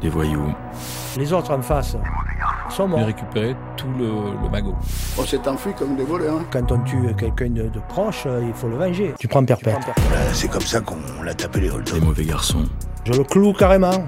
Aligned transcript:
des 0.00 0.08
voyous. 0.08 0.52
Les 1.16 1.32
autres 1.32 1.52
en 1.52 1.62
face 1.62 1.96
sont 2.68 2.88
morts. 2.88 3.04
récupérait 3.06 3.56
tout 3.76 3.86
le, 3.98 4.06
le 4.42 4.48
magot. 4.50 4.74
On 5.18 5.22
s'est 5.24 5.46
enfui 5.48 5.72
comme 5.78 5.96
des 5.96 6.04
voleurs. 6.04 6.36
hein. 6.40 6.44
Quand 6.50 6.70
on 6.72 6.78
tue 6.80 6.98
quelqu'un 7.16 7.48
de, 7.48 7.62
de 7.68 7.80
proche, 7.88 8.24
euh, 8.26 8.42
il 8.46 8.52
faut 8.52 8.68
le 8.68 8.76
venger. 8.76 9.14
Tu 9.18 9.28
prends 9.28 9.44
perpète. 9.44 9.76
Voilà, 10.08 10.32
c'est 10.32 10.48
comme 10.48 10.60
ça 10.62 10.80
qu'on 10.80 10.96
l'a 11.24 11.34
tapé 11.34 11.60
les 11.60 11.68
Des 11.68 11.74
Holton. 11.74 12.00
mauvais 12.04 12.24
garçons. 12.24 12.64
Je 13.04 13.12
le 13.12 13.22
cloue 13.24 13.52
carrément. 13.52 14.04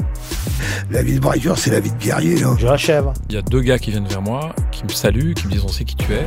La 0.91 1.03
vie 1.03 1.15
de 1.15 1.21
braqueur, 1.21 1.57
c'est 1.57 1.71
la 1.71 1.81
vie 1.81 1.93
de 1.93 1.97
guerrier. 1.99 2.43
hein. 2.43 2.57
Je 2.59 2.67
l'achève. 2.67 3.11
Il 3.29 3.37
y 3.37 3.39
a 3.39 3.43
deux 3.43 3.61
gars 3.61 3.79
qui 3.79 3.91
viennent 3.93 4.09
vers 4.09 4.23
moi, 4.23 4.51
qui 4.73 4.83
me 4.85 4.89
saluent, 4.89 5.35
qui 5.35 5.47
me 5.47 5.53
disent 5.53 5.65
on 5.65 5.69
sait 5.69 5.85
qui 5.85 5.95
tu 5.95 6.13
es, 6.13 6.27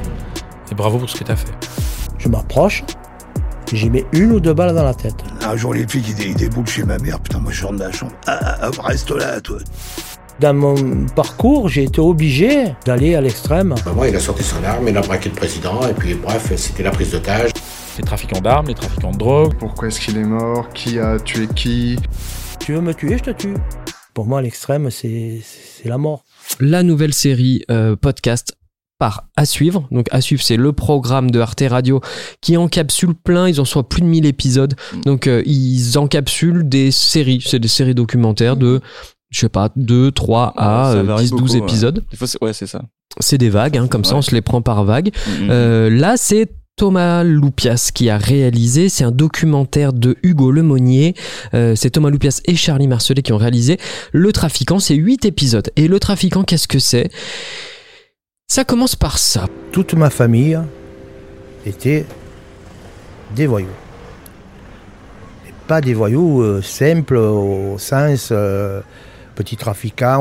et 0.72 0.76
bravo 0.76 0.98
pour 1.00 1.10
ce 1.10 1.18
que 1.20 1.24
t'as 1.26 1.36
fait. 1.36 1.52
Je 2.18 2.30
m'approche. 2.30 2.84
J'y 3.74 3.90
mets 3.90 4.06
une 4.12 4.34
ou 4.34 4.40
deux 4.40 4.54
balles 4.54 4.76
dans 4.76 4.84
la 4.84 4.94
tête. 4.94 5.16
Un 5.42 5.56
jour, 5.56 5.74
les 5.74 5.88
filles 5.88 6.02
qui 6.02 6.14
dé- 6.14 6.34
déboulent 6.34 6.68
chez 6.68 6.84
ma 6.84 6.98
mère. 6.98 7.20
Putain, 7.22 7.40
moi, 7.40 7.52
je 7.54 7.62
sors 7.62 7.72
de 7.74 7.80
la 7.80 7.92
chambre. 7.92 8.12
Ah, 8.28 8.40
ah, 8.42 8.58
ah, 8.78 8.82
reste 8.88 9.12
là, 9.12 9.40
toi. 9.40 9.60
Dans 10.40 10.54
mon 10.54 11.06
parcours, 11.16 11.70
j'ai 11.70 11.84
été 11.84 12.02
obligé 12.02 12.74
d'aller 12.86 13.16
à 13.16 13.22
l'extrême. 13.22 13.76
Bah, 13.86 13.92
moi, 13.96 14.08
il 14.10 14.16
a 14.16 14.20
sorti 14.20 14.44
son 14.44 14.62
arme, 14.64 14.88
il 14.90 14.98
a 14.98 15.02
braqué 15.02 15.30
le 15.30 15.36
président, 15.36 15.88
et 15.88 15.94
puis 15.94 16.16
bref, 16.16 16.52
c'était 16.58 16.84
la 16.84 16.92
prise 16.92 17.12
d'otage. 17.12 17.52
Les 17.98 18.04
trafiquants 18.04 18.42
d'armes, 18.42 18.68
les 18.68 18.74
trafiquants 18.76 19.12
de 19.12 19.18
drogue. 19.18 19.54
Pourquoi 19.60 19.88
est-ce 19.90 20.02
qu'il 20.02 20.18
est 20.18 20.24
mort? 20.24 20.68
Qui 20.74 21.00
a 21.00 21.20
tué 21.20 21.48
qui? 21.56 21.98
Tu 22.60 22.74
veux 22.74 22.82
me 22.82 22.94
tuer, 22.94 23.18
je 23.20 23.24
te 23.24 23.30
tue. 23.32 23.54
Pour 24.14 24.26
moi, 24.26 24.42
l'extrême, 24.42 24.90
c'est 24.92 25.40
c'est 25.44 25.88
la 25.88 25.98
mort. 25.98 26.24
la 26.60 26.84
nouvelle 26.84 27.14
série 27.14 27.64
euh, 27.72 27.96
podcast 27.96 28.56
par 29.02 29.24
À 29.36 29.46
suivre. 29.46 29.88
Donc 29.90 30.06
À 30.12 30.22
suivre, 30.22 30.44
c'est 30.44 30.58
le 30.58 30.74
programme 30.74 31.32
de 31.32 31.40
Arte 31.40 31.64
Radio 31.68 32.02
qui 32.40 32.56
encapsule 32.56 33.16
plein, 33.16 33.50
ils 33.50 33.60
en 33.60 33.66
sont 33.66 33.80
à 33.80 33.84
plus 33.84 34.02
de 34.02 34.06
1000 34.06 34.28
épisodes. 34.28 34.76
Donc 35.06 35.26
euh, 35.26 35.42
ils 35.48 35.98
encapsulent 35.98 36.70
des 36.70 36.92
séries, 36.92 37.42
c'est 37.44 37.58
des 37.58 37.68
séries 37.68 37.96
documentaires 37.96 38.58
de 38.58 38.80
je 39.32 39.40
sais 39.40 39.50
pas 39.50 39.70
2, 39.76 40.12
3 40.12 40.54
à 40.56 40.92
Ça 40.92 40.98
euh, 41.00 41.04
varie 41.04 41.24
10, 41.24 41.32
12 41.32 41.40
beaucoup, 41.42 41.52
ouais. 41.54 41.58
épisodes. 41.60 42.04
C'est- 42.14 42.44
ouais, 42.44 42.54
c'est 42.54 42.68
ça. 42.68 42.84
C'est 43.20 43.40
des 43.40 43.50
vagues, 43.50 43.76
hein, 43.78 43.88
comme 43.88 44.06
ça 44.06 44.16
on 44.16 44.22
se 44.22 44.36
les 44.36 44.42
prend 44.42 44.62
par 44.62 44.84
vague. 44.84 45.10
Mhm. 45.40 45.48
Euh, 45.50 45.90
là, 45.90 46.14
c'est 46.16 46.48
Thomas 46.78 47.24
Loupias 47.24 47.90
qui 47.94 48.08
a 48.12 48.20
réalisé. 48.20 48.88
C'est 48.88 49.04
un 49.04 49.12
documentaire 49.12 49.94
de 49.94 50.16
Hugo 50.22 50.52
Lemonnier. 50.52 51.16
Euh, 51.56 51.74
c'est 51.76 51.90
Thomas 51.90 52.10
Loupias 52.12 52.40
et 52.46 52.56
Charlie 52.56 52.88
Marcelet 52.88 53.24
qui 53.24 53.34
ont 53.34 53.38
réalisé. 53.38 53.80
Le 54.12 54.32
Trafiquant, 54.32 54.78
c'est 54.80 54.96
8 54.96 55.26
épisodes. 55.26 55.70
Et 55.76 55.88
Le 55.88 56.00
Trafiquant, 56.00 56.44
qu'est-ce 56.44 56.68
que 56.68 56.80
c'est? 56.80 57.10
Ça 58.54 58.66
commence 58.66 58.98
par 58.98 59.18
ça. 59.18 59.46
Toute 59.72 59.94
ma 59.94 60.10
famille 60.10 60.60
était 61.66 62.06
des 63.34 63.48
voyous. 63.48 63.78
Pas 65.70 65.80
des 65.80 65.94
voyous 65.94 66.42
euh, 66.42 66.62
simples 66.62 67.16
au 67.16 67.78
sens 67.78 68.28
euh, 68.34 68.82
petits 69.36 69.58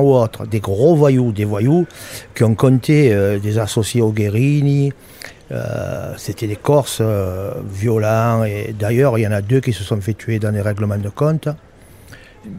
ou 0.00 0.14
autres. 0.14 0.46
Des 0.46 0.60
gros 0.60 0.94
voyous, 0.94 1.32
des 1.32 1.44
voyous 1.44 1.88
qui 2.36 2.44
ont 2.44 2.54
compté 2.54 3.12
euh, 3.12 3.40
des 3.40 3.58
associés 3.58 4.00
au 4.00 4.12
Guérini. 4.12 4.92
Euh, 5.50 6.14
C'était 6.16 6.46
des 6.46 6.54
Corses 6.54 7.02
violents. 7.68 8.44
Et 8.44 8.72
d'ailleurs, 8.78 9.18
il 9.18 9.22
y 9.22 9.26
en 9.26 9.32
a 9.32 9.42
deux 9.42 9.60
qui 9.60 9.72
se 9.72 9.82
sont 9.82 10.00
fait 10.00 10.14
tuer 10.14 10.38
dans 10.38 10.52
les 10.52 10.60
règlements 10.60 10.98
de 10.98 11.08
compte. 11.08 11.48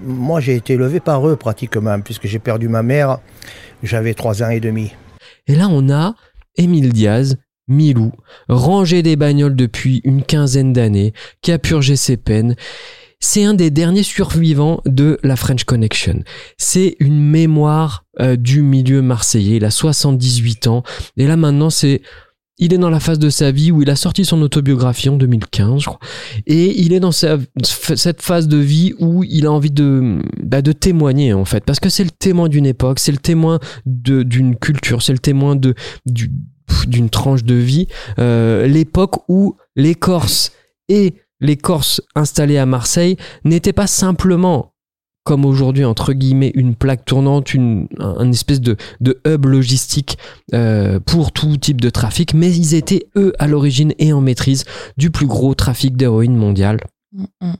Moi, 0.03 0.41
j'ai 0.41 0.57
été 0.57 0.73
élevé 0.73 0.99
par 0.99 1.25
eux 1.25 1.37
pratiquement, 1.37 1.97
puisque 2.01 2.27
j'ai 2.27 2.39
perdu 2.39 2.67
ma 2.67 2.83
mère. 2.83 3.19
J'avais 3.83 4.13
trois 4.13 4.43
ans 4.43 4.49
et 4.49 4.59
demi. 4.59 4.91
Et 5.47 5.55
là, 5.55 5.67
on 5.69 5.89
a 5.89 6.15
Émile 6.55 6.93
Diaz, 6.93 7.37
Milou, 7.67 8.11
rangé 8.49 9.01
des 9.01 9.15
bagnoles 9.15 9.55
depuis 9.55 10.01
une 10.03 10.23
quinzaine 10.23 10.73
d'années, 10.73 11.13
qui 11.41 11.51
a 11.51 11.59
purgé 11.59 11.95
ses 11.95 12.17
peines. 12.17 12.55
C'est 13.19 13.43
un 13.43 13.53
des 13.53 13.69
derniers 13.69 14.03
survivants 14.03 14.81
de 14.85 15.19
la 15.23 15.35
French 15.35 15.63
Connection. 15.63 16.23
C'est 16.57 16.95
une 16.99 17.19
mémoire 17.19 18.03
euh, 18.19 18.35
du 18.35 18.63
milieu 18.63 19.01
marseillais. 19.01 19.57
Il 19.57 19.65
a 19.65 19.71
78 19.71 20.67
ans. 20.67 20.83
Et 21.17 21.27
là, 21.27 21.37
maintenant, 21.37 21.69
c'est... 21.69 22.01
Il 22.61 22.73
est 22.73 22.77
dans 22.77 22.91
la 22.91 22.99
phase 22.99 23.17
de 23.17 23.29
sa 23.29 23.51
vie 23.51 23.71
où 23.71 23.81
il 23.81 23.89
a 23.89 23.95
sorti 23.95 24.23
son 24.23 24.39
autobiographie 24.43 25.09
en 25.09 25.17
2015, 25.17 25.81
je 25.81 25.85
crois. 25.87 25.99
Et 26.45 26.79
il 26.79 26.93
est 26.93 26.99
dans 26.99 27.11
cette 27.11 28.21
phase 28.21 28.47
de 28.47 28.57
vie 28.57 28.93
où 28.99 29.23
il 29.23 29.47
a 29.47 29.51
envie 29.51 29.71
de, 29.71 30.21
bah, 30.43 30.61
de 30.61 30.71
témoigner, 30.71 31.33
en 31.33 31.43
fait. 31.43 31.65
Parce 31.65 31.79
que 31.79 31.89
c'est 31.89 32.03
le 32.03 32.11
témoin 32.11 32.49
d'une 32.49 32.67
époque, 32.67 32.99
c'est 32.99 33.11
le 33.11 33.17
témoin 33.17 33.59
d'une 33.85 34.55
culture, 34.55 35.01
c'est 35.01 35.11
le 35.11 35.19
témoin 35.19 35.59
d'une 36.05 37.09
tranche 37.09 37.43
de 37.43 37.55
vie. 37.55 37.87
Euh, 38.19 38.67
L'époque 38.67 39.27
où 39.27 39.57
les 39.75 39.95
Corses 39.95 40.51
et 40.87 41.15
les 41.39 41.57
Corses 41.57 41.99
installés 42.15 42.59
à 42.59 42.67
Marseille 42.67 43.17
n'étaient 43.43 43.73
pas 43.73 43.87
simplement 43.87 44.70
comme 45.23 45.45
aujourd'hui 45.45 45.85
entre 45.85 46.13
guillemets 46.13 46.51
une 46.55 46.75
plaque 46.75 47.05
tournante, 47.05 47.53
une, 47.53 47.87
un, 47.99 48.31
espèce 48.31 48.61
de, 48.61 48.77
de 49.01 49.21
hub 49.27 49.45
logistique 49.45 50.17
euh, 50.53 50.99
pour 50.99 51.31
tout 51.31 51.57
type 51.57 51.79
de 51.79 51.89
trafic, 51.89 52.33
mais 52.33 52.51
ils 52.51 52.73
étaient 52.75 53.07
eux 53.15 53.33
à 53.39 53.47
l'origine 53.47 53.93
et 53.99 54.13
en 54.13 54.21
maîtrise 54.21 54.65
du 54.97 55.11
plus 55.11 55.27
gros 55.27 55.53
trafic 55.53 55.95
d'héroïne 55.95 56.35
mondial. 56.35 56.79
Mm, 57.13 57.25
mm. 57.41 57.53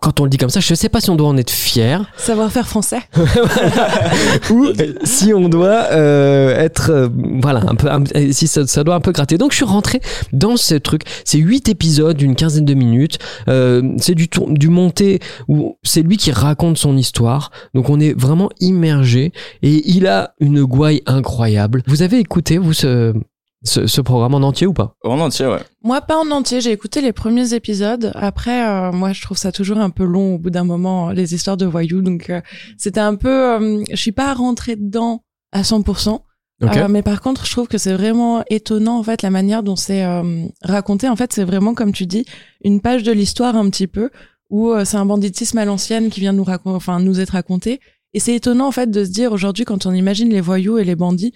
Quand 0.00 0.20
on 0.20 0.24
le 0.24 0.30
dit 0.30 0.36
comme 0.36 0.50
ça, 0.50 0.60
je 0.60 0.72
ne 0.72 0.76
sais 0.76 0.88
pas 0.88 1.00
si 1.00 1.10
on 1.10 1.16
doit 1.16 1.28
en 1.28 1.36
être 1.36 1.50
fier. 1.50 2.10
Savoir-faire 2.16 2.68
français. 2.68 3.00
ou 4.50 4.66
si 5.04 5.32
on 5.34 5.48
doit 5.48 5.86
euh, 5.92 6.56
être 6.56 6.90
euh, 6.90 7.08
voilà 7.42 7.62
un 7.68 7.74
peu 7.74 7.90
un- 7.90 8.04
si 8.32 8.46
ça, 8.46 8.66
ça 8.66 8.84
doit 8.84 8.94
un 8.94 9.00
peu 9.00 9.12
gratter. 9.12 9.38
Donc 9.38 9.52
je 9.52 9.56
suis 9.56 9.64
rentré 9.64 10.00
dans 10.32 10.56
ce 10.56 10.74
truc. 10.74 11.02
C'est 11.24 11.38
huit 11.38 11.68
épisodes 11.68 12.16
d'une 12.16 12.34
quinzaine 12.36 12.64
de 12.64 12.74
minutes. 12.74 13.18
Euh, 13.48 13.82
c'est 13.98 14.14
du 14.14 14.28
tour- 14.28 14.48
du 14.50 14.68
monté 14.68 15.20
où 15.48 15.76
c'est 15.82 16.02
lui 16.02 16.16
qui 16.16 16.30
raconte 16.30 16.78
son 16.78 16.96
histoire. 16.96 17.50
Donc 17.74 17.90
on 17.90 17.98
est 18.00 18.18
vraiment 18.18 18.50
immergé. 18.60 19.32
Et 19.62 19.88
il 19.90 20.06
a 20.06 20.34
une 20.40 20.64
gouaille 20.64 21.02
incroyable. 21.06 21.82
Vous 21.86 22.02
avez 22.02 22.18
écouté 22.18 22.58
vous 22.58 22.72
ce 22.72 23.14
ce, 23.64 23.86
ce 23.86 24.00
programme 24.00 24.34
en 24.34 24.38
entier 24.46 24.66
ou 24.66 24.72
pas? 24.72 24.94
En 25.04 25.18
entier, 25.20 25.46
ouais. 25.46 25.60
Moi, 25.82 26.00
pas 26.00 26.16
en 26.16 26.30
entier. 26.30 26.60
J'ai 26.60 26.72
écouté 26.72 27.00
les 27.00 27.12
premiers 27.12 27.54
épisodes. 27.54 28.12
Après, 28.14 28.66
euh, 28.66 28.92
moi, 28.92 29.12
je 29.12 29.22
trouve 29.22 29.36
ça 29.38 29.52
toujours 29.52 29.78
un 29.78 29.90
peu 29.90 30.04
long 30.04 30.34
au 30.36 30.38
bout 30.38 30.50
d'un 30.50 30.64
moment, 30.64 31.10
les 31.10 31.34
histoires 31.34 31.56
de 31.56 31.66
voyous. 31.66 32.02
Donc, 32.02 32.30
euh, 32.30 32.40
c'était 32.76 33.00
un 33.00 33.16
peu... 33.16 33.28
euh, 33.28 33.82
je 33.90 33.96
suis 33.96 34.12
pas 34.12 34.32
rentrée 34.34 34.76
dedans 34.76 35.22
à 35.52 35.62
100%. 35.62 36.20
Ok. 36.60 36.76
Euh, 36.76 36.88
mais 36.88 37.02
par 37.02 37.20
contre, 37.20 37.46
je 37.46 37.52
trouve 37.52 37.68
que 37.68 37.78
c'est 37.78 37.92
vraiment 37.92 38.42
étonnant, 38.50 38.98
en 38.98 39.02
fait, 39.02 39.22
la 39.22 39.30
manière 39.30 39.62
dont 39.62 39.76
c'est 39.76 40.04
euh, 40.04 40.44
raconté. 40.62 41.08
En 41.08 41.14
fait, 41.16 41.32
c'est 41.32 41.44
vraiment, 41.44 41.72
comme 41.74 41.92
tu 41.92 42.06
dis, 42.06 42.24
une 42.64 42.80
page 42.80 43.02
de 43.04 43.12
l'histoire 43.12 43.54
un 43.56 43.70
petit 43.70 43.86
peu, 43.86 44.10
où 44.50 44.70
euh, 44.70 44.84
c'est 44.84 44.96
un 44.96 45.06
banditisme 45.06 45.58
à 45.58 45.64
l'ancienne 45.64 46.10
qui 46.10 46.20
vient 46.20 46.32
nous, 46.32 46.42
racon- 46.44 46.74
enfin, 46.74 46.98
nous 47.00 47.20
être 47.20 47.30
raconté. 47.30 47.80
Et 48.14 48.20
c'est 48.20 48.34
étonnant, 48.34 48.66
en 48.66 48.72
fait, 48.72 48.90
de 48.90 49.04
se 49.04 49.10
dire 49.10 49.32
aujourd'hui, 49.32 49.64
quand 49.64 49.86
on 49.86 49.92
imagine 49.92 50.30
les 50.30 50.40
voyous 50.40 50.78
et 50.78 50.84
les 50.84 50.96
bandits, 50.96 51.32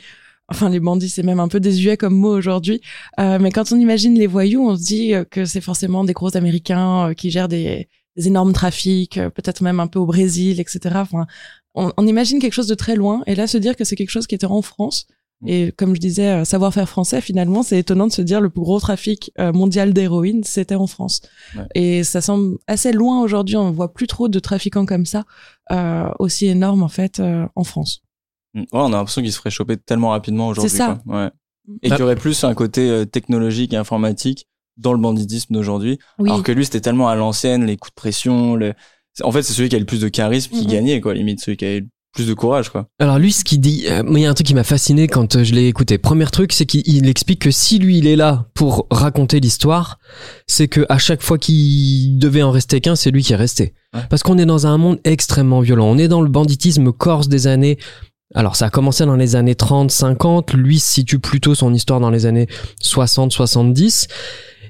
enfin, 0.53 0.69
les 0.69 0.81
bandits, 0.81 1.09
c'est 1.09 1.23
même 1.23 1.41
un 1.41 1.49
peu 1.49 1.61
désuet 1.61 1.97
comme 1.97 2.15
mot 2.15 2.37
aujourd'hui, 2.37 2.81
euh, 3.19 3.39
mais 3.41 3.51
quand 3.51 3.73
on 3.73 3.77
imagine 3.77 4.15
les 4.15 4.27
voyous, 4.27 4.63
on 4.67 4.77
se 4.77 4.83
dit 4.83 5.15
euh, 5.15 5.25
que 5.25 5.45
c'est 5.45 5.61
forcément 5.61 6.05
des 6.05 6.13
gros 6.13 6.37
Américains 6.37 7.09
euh, 7.09 7.15
qui 7.15 7.31
gèrent 7.31 7.49
des, 7.49 7.89
des 8.17 8.29
énormes 8.29 8.53
trafics, 8.53 9.19
euh, 9.19 9.31
peut-être 9.31 9.63
même 9.63 9.81
un 9.81 9.87
peu 9.87 9.99
au 9.99 10.07
Brésil, 10.07 10.61
etc. 10.61 10.81
Enfin, 10.97 11.27
on, 11.75 11.93
on 11.97 12.07
imagine 12.07 12.39
quelque 12.39 12.53
chose 12.53 12.69
de 12.69 12.75
très 12.75 12.97
loin. 12.97 13.23
Et 13.27 13.35
là, 13.35 13.47
se 13.47 13.59
dire 13.59 13.77
que 13.77 13.85
c'est 13.85 13.97
quelque 13.97 14.11
chose 14.11 14.27
qui 14.27 14.35
était 14.35 14.47
en 14.47 14.63
France, 14.63 15.07
et 15.45 15.73
comme 15.73 15.97
je 15.97 16.01
disais, 16.01 16.45
savoir-faire 16.45 16.89
français, 16.89 17.21
finalement, 17.21 17.65
c'est 17.65 17.77
étonnant 17.77 18.07
de 18.07 18.13
se 18.13 18.23
dire 18.23 18.41
le 18.41 18.49
plus 18.49 18.63
gros 18.63 18.79
trafic 18.79 19.33
mondial 19.39 19.93
d'héroïne, 19.93 20.45
c'était 20.45 20.77
en 20.77 20.87
France. 20.87 21.21
Ouais. 21.57 21.65
Et 21.75 22.05
ça 22.05 22.21
semble 22.21 22.59
assez 22.69 22.93
loin 22.93 23.21
aujourd'hui. 23.21 23.57
On 23.57 23.73
voit 23.73 23.93
plus 23.93 24.07
trop 24.07 24.29
de 24.29 24.39
trafiquants 24.39 24.87
comme 24.87 25.05
ça, 25.05 25.25
euh, 25.73 26.11
aussi 26.19 26.47
énormes 26.47 26.83
en 26.83 26.89
fait, 26.89 27.19
euh, 27.19 27.47
en 27.57 27.65
France. 27.65 28.02
Mm. 28.55 28.61
Ouais, 28.61 28.67
on 28.73 28.87
a 28.87 28.97
l'impression 28.97 29.23
qu'il 29.23 29.33
se 29.33 29.39
ferait 29.39 29.51
choper 29.51 29.77
tellement 29.77 30.11
rapidement 30.11 30.49
aujourd'hui. 30.49 30.71
C'est 30.71 30.77
ça. 30.79 30.99
quoi. 31.07 31.23
Ouais. 31.23 31.31
Et 31.83 31.89
Ah. 31.91 31.95
qu'il 31.95 32.01
y 32.01 32.03
aurait 32.03 32.17
plus 32.17 32.43
un 32.45 32.55
côté 32.55 32.89
euh, 32.91 33.05
technologique 33.05 33.73
et 33.73 33.77
informatique 33.77 34.47
dans 34.77 34.93
le 34.93 34.99
banditisme 34.99 35.55
d'aujourd'hui. 35.55 35.99
Oui. 36.19 36.29
Alors 36.31 36.43
que 36.43 36.53
lui, 36.53 36.65
c'était 36.65 36.81
tellement 36.81 37.09
à 37.09 37.15
l'ancienne, 37.15 37.65
les 37.67 37.77
coups 37.77 37.93
de 37.93 37.95
pression. 38.01 38.57
Le... 38.57 38.75
En 39.23 39.31
fait, 39.33 39.43
c'est 39.43 39.53
celui 39.53 39.69
qui 39.69 39.77
a 39.77 39.79
le 39.79 39.85
plus 39.85 40.01
de 40.01 40.09
charisme 40.09 40.51
qui 40.57 40.65
Mhm. 40.65 40.71
gagnait, 40.73 41.01
quoi, 41.01 41.15
limite. 41.15 41.41
Celui 41.41 41.57
qui 41.57 41.65
a 41.65 41.81
le 41.81 41.87
plus 42.15 42.27
de 42.27 42.35
courage, 42.35 42.69
quoi. 42.69 42.89
Alors 42.99 43.19
lui, 43.19 43.33
ce 43.33 43.43
qu'il 43.45 43.61
dit, 43.61 43.85
euh, 43.89 44.03
il 44.11 44.19
y 44.19 44.27
a 44.27 44.31
un 44.31 44.35
truc 44.35 44.47
qui 44.47 44.55
m'a 44.55 44.65
fasciné 44.65 45.07
quand 45.09 45.37
euh, 45.37 45.45
je 45.45 45.55
l'ai 45.55 45.67
écouté. 45.69 45.97
Premier 45.97 46.27
truc, 46.27 46.53
c'est 46.53 46.67
qu'il 46.67 46.83
il 46.87 47.09
explique 47.09 47.41
que 47.41 47.51
si 47.51 47.79
lui, 47.79 47.99
il 47.99 48.07
est 48.07 48.17
là 48.17 48.49
pour 48.55 48.87
raconter 48.91 49.41
l'histoire, 49.41 49.99
c'est 50.47 50.69
que 50.69 50.85
à 50.91 50.99
chaque 50.99 51.23
fois 51.23 51.39
qu'il 51.39 52.19
devait 52.19 52.43
en 52.43 52.51
rester 52.51 52.81
qu'un, 52.83 52.97
c'est 52.97 53.11
lui 53.11 53.23
qui 53.23 53.33
est 53.33 53.37
resté. 53.37 53.73
Ouais. 53.95 54.01
Parce 54.11 54.23
qu'on 54.23 54.37
est 54.37 54.45
dans 54.47 54.67
un 54.67 54.77
monde 54.79 54.99
extrêmement 55.05 55.61
violent. 55.61 55.87
On 55.87 55.97
est 55.97 56.09
dans 56.09 56.21
le 56.23 56.29
banditisme 56.29 56.93
corse 56.93 57.29
des 57.29 57.47
années. 57.47 57.79
Alors 58.35 58.57
ça 58.57 58.67
a 58.67 58.71
commencé 58.71 59.05
dans 59.05 59.17
les 59.17 59.37
années 59.37 59.55
30, 59.55 59.91
50. 59.91 60.55
Lui 60.55 60.79
situe 60.79 61.19
plutôt 61.19 61.55
son 61.55 61.75
histoire 61.75 62.01
dans 62.01 62.11
les 62.11 62.27
années 62.27 62.47
60, 62.81 63.33
70. 63.33 64.09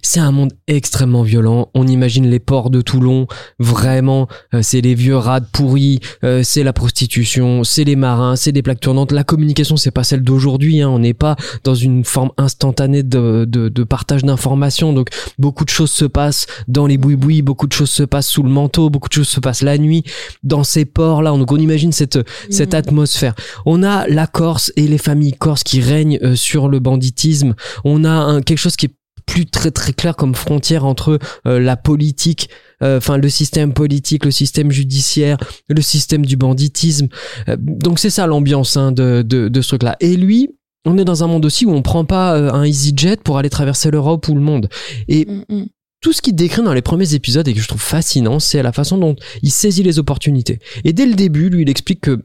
C'est 0.03 0.21
un 0.21 0.33
monde 0.33 0.53
extrêmement 0.67 1.23
violent. 1.23 1.71
On 1.75 1.87
imagine 1.87 2.29
les 2.29 2.41
ports 2.41 2.71
de 2.71 2.81
Toulon, 2.81 3.29
vraiment, 3.59 4.27
euh, 4.53 4.61
c'est 4.61 4.81
les 4.81 4.95
vieux 4.95 5.17
rades 5.17 5.47
pourris, 5.53 6.01
euh, 6.25 6.43
c'est 6.43 6.65
la 6.65 6.73
prostitution, 6.73 7.63
c'est 7.63 7.85
les 7.85 7.95
marins, 7.95 8.35
c'est 8.35 8.51
des 8.51 8.63
plaques 8.63 8.81
tournantes. 8.81 9.13
La 9.13 9.23
communication, 9.23 9.77
c'est 9.77 9.93
pas 9.93 10.03
celle 10.03 10.23
d'aujourd'hui. 10.23 10.83
Hein. 10.83 10.89
On 10.89 10.99
n'est 10.99 11.15
pas 11.15 11.37
dans 11.63 11.77
une 11.77 12.05
forme 12.05 12.31
instantanée 12.37 13.05
de, 13.05 13.45
de, 13.49 13.69
de 13.69 13.85
partage 13.85 14.25
d'informations. 14.25 14.93
Donc 14.93 15.09
beaucoup 15.39 15.65
de 15.65 15.71
choses 15.71 15.91
se 15.93 16.05
passent 16.05 16.47
dans 16.67 16.87
les 16.87 16.99
boui 16.99 17.43
beaucoup 17.43 17.67
de 17.67 17.73
choses 17.73 17.91
se 17.91 18.03
passent 18.03 18.29
sous 18.29 18.43
le 18.43 18.51
manteau, 18.51 18.91
beaucoup 18.91 19.09
de 19.09 19.15
choses 19.15 19.29
se 19.29 19.41
passent 19.41 19.63
la 19.63 19.79
nuit 19.79 20.03
dans 20.43 20.65
ces 20.65 20.85
ports 20.85 21.23
là. 21.23 21.31
Donc 21.31 21.53
on 21.53 21.59
imagine 21.59 21.93
cette 21.93 22.19
cette 22.51 22.75
atmosphère. 22.75 23.35
On 23.67 23.83
a 23.83 24.07
la 24.09 24.27
Corse 24.27 24.73
et 24.77 24.89
les 24.89 24.99
familles 24.99 25.35
corses 25.35 25.63
qui 25.63 25.81
règnent 25.81 26.19
euh, 26.23 26.35
sur 26.35 26.69
le 26.69 26.81
banditisme. 26.81 27.55
On 27.85 28.05
a 28.05 28.11
un, 28.11 28.43
quelque 28.43 28.59
chose 28.59 28.77
qui 28.77 28.87
est 28.87 28.95
plus 29.27 29.47
très 29.47 29.71
très 29.71 29.93
clair 29.93 30.17
comme 30.17 30.35
frontière 30.35 30.85
entre 30.85 31.19
euh, 31.47 31.59
la 31.59 31.77
politique 31.77 32.51
euh, 32.83 32.99
enfin 32.99 33.17
le 33.17 33.29
système 33.29 33.73
politique, 33.73 34.25
le 34.25 34.31
système 34.31 34.71
judiciaire, 34.71 35.39
le 35.69 35.81
système 35.81 36.27
du 36.27 36.37
banditisme. 36.37 37.09
donc 37.57 37.99
c'est 37.99 38.11
ça 38.11 38.27
l'ambiance 38.27 38.77
hein, 38.77 38.93
de, 38.93 39.23
de, 39.23 39.49
de 39.49 39.61
ce 39.61 39.69
truc-là. 39.69 39.97
Et 40.01 40.17
lui, 40.17 40.51
on 40.85 40.99
est 40.99 41.05
dans 41.05 41.23
un 41.23 41.29
monde 41.29 41.45
aussi 41.45 41.65
où 41.65 41.71
on 41.71 41.83
prend 41.83 42.05
pas 42.05 42.37
un 42.37 42.65
EasyJet 42.65 43.19
pour 43.23 43.39
aller 43.39 43.51
traverser 43.51 43.93
l'Europe 43.93 44.27
ou 44.29 44.35
le 44.35 44.41
monde. 44.41 44.69
Et 45.07 45.27
Mm, 45.33 45.45
mm. 45.49 45.67
tout 46.01 46.13
ce 46.13 46.23
qu'il 46.23 46.35
décrit 46.35 46.63
dans 46.63 46.75
les 46.75 46.83
premiers 46.83 47.15
épisodes 47.15 47.47
et 47.47 47.55
que 47.55 47.61
je 47.61 47.69
trouve 47.69 47.83
fascinant, 47.83 48.39
c'est 48.39 48.63
la 48.63 48.73
façon 48.73 48.99
dont 48.99 49.17
il 49.43 49.51
saisit 49.51 49.83
les 49.83 49.99
opportunités. 49.99 50.59
Et 50.85 50.93
dès 50.93 51.07
le 51.07 51.15
début, 51.15 51.49
lui, 51.49 51.63
il 51.63 51.71
explique 51.71 52.01
que 52.01 52.23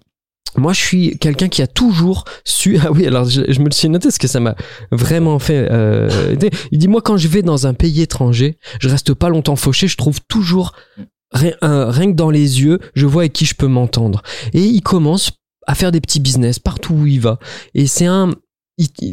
moi, 0.57 0.73
je 0.73 0.79
suis 0.79 1.17
quelqu'un 1.19 1.47
qui 1.47 1.61
a 1.61 1.67
toujours 1.67 2.25
su. 2.43 2.77
Ah 2.87 2.91
oui, 2.91 3.05
alors 3.05 3.25
je, 3.25 3.41
me 3.41 3.65
le 3.65 3.71
suis 3.71 3.89
noté 3.89 4.07
parce 4.07 4.17
que 4.17 4.27
ça 4.27 4.39
m'a 4.39 4.55
vraiment 4.91 5.39
fait. 5.39 5.67
Euh, 5.71 6.35
il 6.71 6.77
dit 6.77 6.87
moi, 6.87 7.01
quand 7.01 7.17
je 7.17 7.27
vais 7.27 7.41
dans 7.41 7.67
un 7.67 7.73
pays 7.73 8.01
étranger, 8.01 8.57
je 8.79 8.87
reste 8.87 9.13
pas 9.13 9.29
longtemps 9.29 9.55
fauché. 9.55 9.87
Je 9.87 9.97
trouve 9.97 10.19
toujours 10.27 10.73
rien, 11.31 11.53
rien 11.61 12.11
que 12.11 12.15
dans 12.15 12.29
les 12.29 12.61
yeux, 12.61 12.79
je 12.93 13.05
vois 13.05 13.23
avec 13.23 13.33
qui 13.33 13.45
je 13.45 13.55
peux 13.55 13.67
m'entendre. 13.67 14.21
Et 14.53 14.61
il 14.61 14.81
commence 14.81 15.31
à 15.65 15.75
faire 15.75 15.91
des 15.91 15.99
petits 15.99 16.21
business 16.21 16.59
partout 16.59 16.93
où 16.93 17.05
il 17.05 17.19
va. 17.19 17.39
Et 17.73 17.87
c'est 17.87 18.05
un 18.05 18.31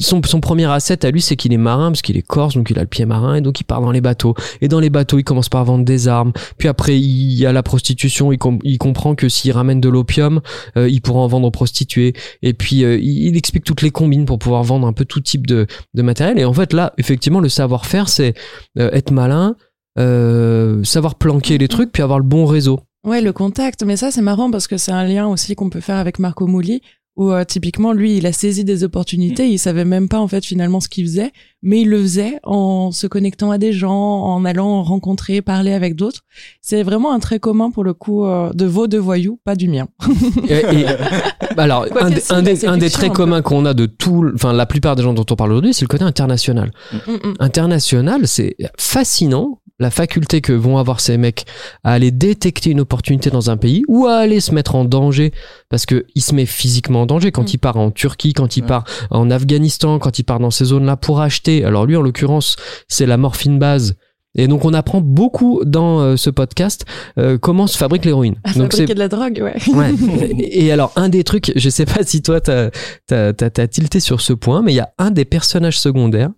son, 0.01 0.41
premier 0.41 0.67
asset 0.67 1.07
à 1.07 1.11
lui, 1.11 1.23
c'est 1.23 1.37
qu'il 1.37 1.53
est 1.53 1.59
marin, 1.59 1.91
parce 1.91 2.03
qu'il 2.03 2.17
est 2.17 2.27
corse, 2.27 2.55
donc 2.55 2.69
il 2.71 2.79
a 2.79 2.83
le 2.83 2.87
pied 2.87 3.07
marin, 3.07 3.37
et 3.37 3.41
donc 3.41 3.61
il 3.61 3.65
part 3.65 3.81
dans 3.81 3.93
les 3.93 4.03
bateaux. 4.03 4.35
Et 4.61 4.69
dans 4.69 4.81
les 4.81 4.91
bateaux, 4.91 5.19
il 5.19 5.25
commence 5.25 5.49
par 5.49 5.65
vendre 5.65 5.85
des 5.85 6.07
armes. 6.07 6.33
Puis 6.59 6.69
après, 6.69 6.99
il 6.99 7.33
y 7.33 7.47
a 7.47 7.53
la 7.53 7.63
prostitution. 7.63 8.31
Il, 8.33 8.39
com- 8.39 8.59
il 8.63 8.77
comprend 8.79 9.15
que 9.15 9.29
s'il 9.29 9.53
ramène 9.53 9.81
de 9.81 9.89
l'opium, 9.89 10.41
euh, 10.77 10.89
il 10.89 11.01
pourra 11.01 11.21
en 11.21 11.27
vendre 11.29 11.47
aux 11.47 11.51
prostituées. 11.51 12.13
Et 12.43 12.53
puis, 12.53 12.85
euh, 12.85 12.99
il, 13.01 13.37
explique 13.37 13.65
toutes 13.65 13.83
les 13.83 13.91
combines 13.91 14.27
pour 14.27 14.39
pouvoir 14.39 14.63
vendre 14.63 14.87
un 14.87 14.93
peu 14.93 15.05
tout 15.05 15.21
type 15.21 15.47
de, 15.47 15.67
matériel. 15.95 16.39
Et 16.39 16.45
en 16.45 16.53
fait, 16.53 16.73
là, 16.73 16.93
effectivement, 16.99 17.41
le 17.41 17.49
savoir-faire, 17.49 18.09
c'est 18.09 18.35
euh, 18.79 18.91
être 18.93 19.13
malin, 19.13 19.57
savoir 19.97 21.15
planquer 21.15 21.57
les 21.57 21.69
trucs, 21.69 21.91
puis 21.91 22.03
avoir 22.03 22.19
le 22.19 22.25
bon 22.25 22.45
réseau. 22.45 22.81
Ouais, 23.05 23.21
le 23.21 23.33
contact. 23.33 23.83
Mais 23.83 23.97
ça, 23.97 24.11
c'est 24.11 24.23
marrant 24.23 24.51
parce 24.51 24.67
que 24.67 24.77
c'est 24.77 24.93
un 24.93 25.05
lien 25.05 25.27
aussi 25.27 25.55
qu'on 25.55 25.71
peut 25.71 25.81
faire 25.81 25.97
avec 25.97 26.19
Marco 26.19 26.47
Mouli, 26.47 26.81
où 27.17 27.31
euh, 27.31 27.45
typiquement, 27.45 27.93
lui, 27.93 28.17
il 28.17 28.27
a 28.27 28.33
saisi 28.33 28.65
des 28.65 28.83
opportunités. 28.83 29.49
Il 29.49 29.59
savait 29.59 29.85
même 29.85 30.09
pas, 30.09 30.19
en 30.19 30.27
fait, 30.29 30.45
finalement, 30.45 30.81
ce 30.81 30.89
qu'il 30.89 31.05
faisait, 31.05 31.31
mais 31.63 31.83
il 31.83 31.89
le 31.89 32.01
faisait 32.03 32.41
en 32.43 32.91
se 32.91 33.07
connectant 33.07 33.51
à 33.53 33.59
des 33.59 33.73
gens, 33.73 33.93
en 34.23 34.45
allant 34.45 34.83
rencontrer, 34.83 35.41
parler 35.41 35.73
avec 35.73 35.95
d'autres. 35.95 36.23
C'est 36.61 36.83
vraiment 36.83 37.13
un 37.13 37.21
trait 37.21 37.39
commun, 37.39 37.71
pour 37.71 37.85
le 37.85 37.95
coup, 37.95 38.25
euh, 38.25 38.53
de 38.53 38.67
vos 38.67 38.89
deux 38.89 38.99
voyous, 38.99 39.39
pas 39.45 39.55
du 39.55 39.69
mien. 39.69 39.87
Et, 40.49 40.55
et- 40.81 40.87
alors, 41.57 41.87
un, 42.01 42.11
des- 42.11 42.33
un 42.33 42.43
des, 42.43 42.67
un 42.67 42.79
traits 42.89 43.13
communs 43.13 43.43
qu'on 43.43 43.65
a 43.65 43.75
de 43.75 43.87
tout, 43.87 44.29
enfin 44.35 44.53
la 44.53 44.67
plupart 44.67 44.97
des 44.97 45.03
gens 45.05 45.15
dont 45.15 45.25
on 45.31 45.37
parle 45.37 45.53
aujourd'hui, 45.53 45.73
c'est 45.73 45.85
le 45.85 45.89
côté 45.89 46.05
international. 46.05 46.73
Mm, 46.93 47.13
mm. 47.13 47.35
International, 47.39 48.27
c'est 48.27 48.57
fascinant 48.77 49.61
la 49.81 49.91
faculté 49.91 50.41
que 50.41 50.53
vont 50.53 50.79
avoir 50.79 51.01
ces 51.01 51.17
mecs 51.19 51.45
à 51.83 51.93
aller 51.93 52.11
détecter 52.13 52.71
une 52.71 52.81
opportunité 52.81 53.31
dans 53.31 53.51
un 53.51 53.57
pays 53.57 53.83
ou 53.89 54.07
à 54.07 54.17
aller 54.19 54.39
se 54.41 54.55
mettre 54.55 54.77
en 54.77 54.85
danger 54.85 55.33
parce 55.69 55.85
que 55.85 56.07
il 56.15 56.23
se 56.23 56.35
met 56.35 56.47
physiquement 56.47 57.03
en 57.03 57.07
danger 57.07 57.33
quand 57.33 57.43
Mm. 57.43 57.55
il 57.55 57.59
part 57.59 57.77
en 57.77 57.91
Turquie, 57.91 58.33
quand 58.35 58.57
il 58.57 58.63
Ouais. 58.63 58.69
part 58.69 58.85
en 59.11 59.31
Afghanistan, 59.31 59.99
quand 59.99 60.19
il 60.19 60.25
part 60.25 60.39
dans 60.39 60.51
ces 60.53 60.67
zones-là 60.67 60.97
pour 60.97 61.21
acheter. 61.21 61.65
Alors 61.65 61.87
lui, 61.87 61.97
en 61.97 62.03
l'occurrence, 62.03 62.57
c'est 62.89 63.07
la 63.07 63.17
morphine 63.17 63.59
base. 63.59 63.97
Et 64.37 64.49
donc 64.49 64.65
on 64.65 64.75
apprend 64.75 65.01
beaucoup 65.01 65.61
dans 65.65 66.01
euh, 66.01 66.17
ce 66.17 66.29
podcast 66.29 66.85
euh, 67.19 67.39
comment 67.39 67.69
se 67.69 67.77
fabrique 67.79 68.05
l'héroïne. 68.05 68.35
À 68.43 68.53
Donc 68.53 68.73
c'est 68.73 68.79
fabriquer 68.79 68.95
de 68.95 68.99
la 68.99 69.09
drogue, 69.09 69.41
ouais. 69.43 69.75
Ouais. 69.75 69.93
Et 70.41 70.73
alors, 70.73 70.93
un 70.97 71.09
des 71.09 71.23
trucs, 71.23 71.53
je 71.55 71.69
sais 71.69 71.85
pas 71.87 72.03
si 72.03 72.21
toi, 72.21 72.41
t'as, 72.41 72.71
t'as, 73.07 73.33
t'as, 73.33 73.51
t'as 73.51 73.67
tilté 73.69 74.01
sur 74.01 74.21
ce 74.21 74.33
point, 74.33 74.61
mais 74.63 74.73
il 74.73 74.77
y 74.77 74.81
a 74.81 74.91
un 74.99 75.13
des 75.13 75.25
personnages 75.25 75.79
secondaires 75.79 76.31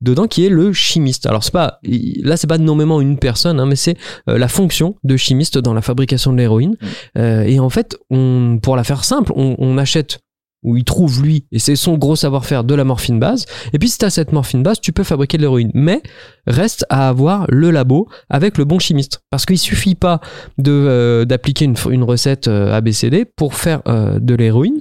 dedans 0.00 0.26
qui 0.26 0.46
est 0.46 0.48
le 0.48 0.72
chimiste. 0.72 1.26
Alors, 1.26 1.44
c'est 1.44 1.52
pas, 1.52 1.78
là, 1.82 2.36
c'est 2.36 2.46
pas 2.46 2.58
nommément 2.58 3.00
une 3.00 3.18
personne, 3.18 3.60
hein, 3.60 3.66
mais 3.66 3.76
c'est 3.76 3.96
euh, 4.28 4.38
la 4.38 4.48
fonction 4.48 4.96
de 5.04 5.16
chimiste 5.16 5.58
dans 5.58 5.74
la 5.74 5.82
fabrication 5.82 6.32
de 6.32 6.38
l'héroïne. 6.38 6.76
Euh, 7.18 7.42
et 7.42 7.58
en 7.60 7.70
fait, 7.70 7.96
on, 8.10 8.58
pour 8.62 8.76
la 8.76 8.84
faire 8.84 9.04
simple, 9.04 9.32
on, 9.36 9.56
on 9.58 9.78
achète 9.78 10.18
où 10.64 10.76
il 10.76 10.84
trouve 10.84 11.22
lui, 11.22 11.46
et 11.52 11.58
c'est 11.58 11.76
son 11.76 11.96
gros 11.96 12.16
savoir-faire 12.16 12.64
de 12.64 12.74
la 12.74 12.84
morphine 12.84 13.20
base. 13.20 13.46
Et 13.72 13.78
puis 13.78 13.88
si 13.88 13.98
tu 13.98 14.04
as 14.04 14.10
cette 14.10 14.32
morphine 14.32 14.62
base, 14.62 14.80
tu 14.80 14.92
peux 14.92 15.04
fabriquer 15.04 15.36
de 15.36 15.42
l'héroïne. 15.42 15.70
Mais 15.74 16.02
reste 16.46 16.84
à 16.88 17.08
avoir 17.08 17.46
le 17.48 17.70
labo 17.70 18.08
avec 18.30 18.58
le 18.58 18.64
bon 18.64 18.78
chimiste. 18.78 19.20
Parce 19.30 19.46
qu'il 19.46 19.58
suffit 19.58 19.94
pas 19.94 20.20
de 20.58 20.72
euh, 20.72 21.24
d'appliquer 21.24 21.66
une, 21.66 21.76
une 21.90 22.02
recette 22.02 22.48
euh, 22.48 22.74
ABCD 22.74 23.24
pour 23.24 23.54
faire 23.54 23.82
euh, 23.86 24.18
de 24.18 24.34
l'héroïne 24.34 24.80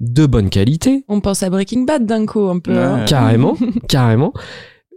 de 0.00 0.26
bonne 0.26 0.48
qualité, 0.48 1.04
On 1.08 1.20
pense 1.20 1.42
à 1.42 1.50
Breaking 1.50 1.82
Bad 1.82 2.06
d'un 2.06 2.24
coup, 2.24 2.48
un 2.48 2.60
peu. 2.60 2.72
Ouais. 2.72 2.78
hein. 2.78 3.04
carrément, 3.06 3.56
carrément. 3.88 4.32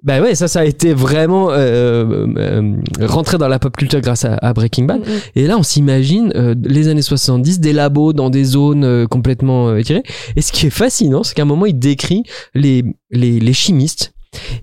Bah 0.04 0.20
ouais, 0.20 0.34
ça, 0.34 0.48
ça 0.48 0.62
a 0.62 0.66
été 0.66 0.94
vraiment 0.96 1.52
euh, 1.52 2.26
euh, 2.38 2.76
rentré 3.02 3.38
dans 3.38 3.48
la 3.48 3.60
pop 3.60 3.76
culture 3.78 4.02
grâce 4.02 4.26
à, 4.26 4.34
à 4.36 4.52
Breaking 4.54 4.86
Bad. 4.86 5.02
Mm, 5.02 5.04
mm. 5.12 5.20
Et 5.36 5.46
là, 5.48 5.58
on 5.60 5.64
s'imagine 5.64 6.32
euh, 6.36 6.56
les 6.64 6.88
années 6.88 7.04
70, 7.04 7.60
des 7.60 7.72
labos 7.72 8.12
dans 8.14 8.32
des 8.32 8.44
zones 8.44 8.84
euh, 8.84 9.06
complètement 9.06 9.70
euh, 9.70 9.78
étirées. 9.78 10.02
Et 10.36 10.42
ce 10.42 10.52
qui 10.52 10.66
est 10.66 10.72
fascinant, 10.72 11.22
c'est 11.24 11.36
qu'à 11.36 11.44
un 11.44 11.46
moment, 11.46 11.68
il 11.68 11.78
décrit 11.78 12.24
les, 12.56 12.84
les, 13.12 13.40
les 13.40 13.54
chimistes. 13.54 14.14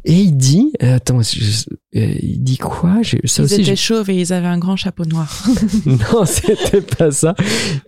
Et 0.05 0.15
il 0.15 0.37
dit, 0.37 0.73
euh, 0.83 0.97
attends, 0.97 1.21
je- 1.23 1.67
euh, 1.97 2.15
il 2.23 2.43
dit 2.43 2.59
quoi? 2.59 2.97
Ça 3.25 3.43
Ils 3.43 3.45
aussi, 3.45 3.63
étaient 3.63 3.75
chauves 3.77 4.11
et 4.11 4.21
ils 4.21 4.33
avaient 4.35 4.47
un 4.49 4.59
grand 4.59 4.77
chapeau 4.77 5.05
noir. 5.07 5.43
non, 5.87 6.25
c'était 6.27 6.83
pas 6.83 7.11
ça. 7.11 7.35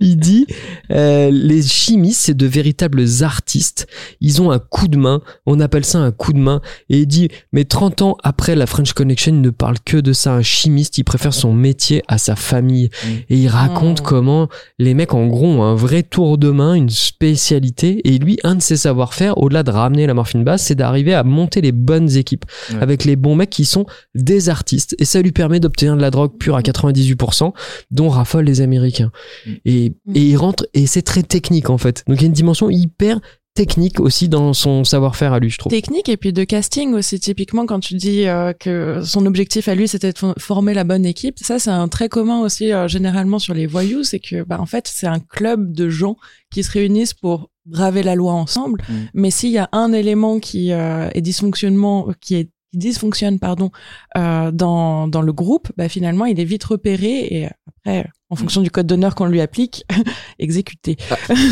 Il 0.01 0.17
dit 0.17 0.47
euh, 0.91 1.31
les 1.31 1.63
chimistes, 1.63 2.23
c'est 2.23 2.37
de 2.37 2.47
véritables 2.47 3.05
artistes. 3.21 3.87
Ils 4.23 4.41
ont 4.41 4.51
un 4.51 4.59
coup 4.59 4.89
de 4.89 4.97
main. 4.97 5.21
On 5.45 5.61
appelle 5.61 5.85
ça 5.85 5.99
un 5.99 6.13
coup 6.13 6.33
de 6.33 6.39
main. 6.39 6.63
Et 6.89 7.01
il 7.01 7.07
dit 7.07 7.29
mais 7.53 7.65
30 7.65 8.01
ans 8.03 8.17
après 8.23 8.55
la 8.57 8.67
French 8.67 8.95
Connection, 8.95 9.33
il 9.35 9.41
ne 9.43 9.51
parle 9.51 9.77
que 9.85 9.99
de 9.99 10.13
ça. 10.15 10.33
Un 10.33 10.43
chimiste, 10.43 10.97
il 10.97 11.05
préfère 11.05 11.35
son 11.35 11.53
métier 11.53 12.03
à 12.09 12.17
sa 12.17 12.37
famille. 12.37 12.89
Mm. 13.05 13.09
Et 13.29 13.37
il 13.37 13.49
raconte 13.49 14.01
Mm. 14.01 14.05
comment 14.05 14.49
les 14.79 14.95
mecs 14.95 15.13
en 15.15 15.27
gros 15.27 15.47
ont 15.47 15.63
un 15.63 15.75
vrai 15.75 16.03
tour 16.03 16.39
de 16.39 16.51
main, 16.51 16.73
une 16.75 16.89
spécialité. 16.91 18.01
Et 18.09 18.19
lui, 18.19 18.39
un 18.45 18.55
de 18.57 18.63
ses 18.63 18.77
savoir-faire, 18.79 19.37
au-delà 19.39 19.63
de 19.63 19.71
ramener 19.71 20.07
la 20.07 20.15
morphine 20.15 20.43
basse, 20.43 20.65
c'est 20.65 20.75
d'arriver 20.75 21.15
à 21.15 21.23
monter 21.23 21.61
les 21.61 21.73
bonnes 21.73 22.17
équipes 22.17 22.45
Ouais. 22.73 22.83
avec 22.83 23.05
les 23.05 23.17
bons 23.17 23.35
mecs 23.35 23.51
qui 23.51 23.65
sont 23.65 23.85
des 24.15 24.49
artistes. 24.49 24.95
Et 24.99 25.05
ça 25.05 25.23
lui 25.23 25.33
permet 25.33 25.61
d'obtenir 25.61 25.97
de 25.97 26.01
la 26.01 26.11
drogue 26.11 26.37
pure 26.39 26.57
à 26.57 26.63
98%, 26.63 27.53
dont 27.91 28.09
raffolent 28.09 28.45
les 28.45 28.61
Américains. 28.61 29.11
Mm. 29.47 29.51
Et, 29.65 29.85
et 29.87 29.93
il 30.15 30.37
rentre, 30.37 30.67
et 30.75 30.87
c'est 30.87 31.03
très 31.03 31.23
technique 31.23 31.71
en 31.71 31.79
fait. 31.79 32.03
Donc 32.07 32.19
il 32.19 32.23
y 32.23 32.25
a 32.25 32.27
une 32.27 32.33
dimension 32.33 32.71
hyper 32.71 33.21
technique 33.55 34.01
aussi 34.01 34.29
dans 34.29 34.53
son 34.53 34.85
savoir-faire 34.85 35.33
à 35.33 35.41
lui, 35.41 35.51
je 35.51 35.59
trouve. 35.59 35.71
Technique 35.71 36.09
et 36.09 36.17
puis 36.17 36.33
de 36.33 36.45
casting 36.45 36.95
aussi. 36.95 37.19
Typiquement, 37.19 37.67
quand 37.67 37.81
tu 37.81 37.95
dis 37.95 38.27
euh, 38.27 38.53
que 38.53 39.03
son 39.05 39.27
objectif 39.27 39.69
à 39.69 39.75
lui, 39.75 39.89
c'était 39.89 40.13
de 40.13 40.19
fo- 40.19 40.39
former 40.39 40.73
la 40.73 40.85
bonne 40.85 41.05
équipe, 41.05 41.39
ça, 41.41 41.59
c'est 41.59 41.71
un 41.71 41.89
trait 41.89 42.09
commun 42.09 42.41
aussi 42.41 42.73
euh, 42.73 42.87
généralement 42.87 43.39
sur 43.39 43.53
les 43.55 43.67
voyous, 43.67 44.05
c'est 44.05 44.21
que, 44.21 44.45
bah, 44.45 44.61
en 44.61 44.67
fait, 44.67 44.89
c'est 44.93 45.09
un 45.09 45.19
club 45.19 45.73
de 45.73 45.89
gens 45.89 46.17
qui 46.53 46.63
se 46.63 46.71
réunissent 46.71 47.15
pour 47.15 47.51
braver 47.67 48.03
la 48.03 48.15
loi 48.15 48.33
ensemble. 48.33 48.83
Mm. 48.89 48.95
Mais 49.15 49.31
s'il 49.31 49.51
y 49.51 49.59
a 49.59 49.69
un 49.73 49.93
élément 49.93 50.39
qui 50.39 50.73
euh, 50.73 51.09
est 51.13 51.21
dysfonctionnement, 51.21 52.09
qui 52.21 52.37
est 52.37 52.51
qui 52.71 52.79
dysfonctionne 52.79 53.39
pardon 53.39 53.71
euh, 54.17 54.51
dans 54.51 55.09
dans 55.09 55.23
le 55.23 55.33
groupe, 55.33 55.69
bah 55.77 55.89
finalement 55.89 56.25
il 56.27 56.39
est 56.41 56.45
vite 56.45 56.65
repéré 56.65 57.27
et 57.31 57.47
après 57.85 58.09
en 58.33 58.37
fonction 58.37 58.61
du 58.63 58.71
code 58.71 58.87
d'honneur 58.87 59.17
qu'on 59.17 59.27
lui 59.27 59.41
applique, 59.41 59.85
exécuté. 60.39 60.97